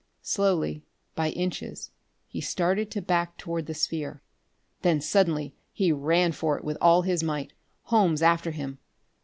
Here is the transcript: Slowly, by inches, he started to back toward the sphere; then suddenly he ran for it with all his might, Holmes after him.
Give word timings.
Slowly, 0.23 0.81
by 1.13 1.29
inches, 1.29 1.91
he 2.27 2.41
started 2.41 2.89
to 2.89 3.03
back 3.03 3.37
toward 3.37 3.67
the 3.67 3.75
sphere; 3.75 4.19
then 4.81 4.99
suddenly 4.99 5.53
he 5.71 5.91
ran 5.91 6.31
for 6.31 6.57
it 6.57 6.63
with 6.63 6.79
all 6.81 7.03
his 7.03 7.21
might, 7.21 7.53
Holmes 7.83 8.23
after 8.23 8.49
him. 8.49 8.79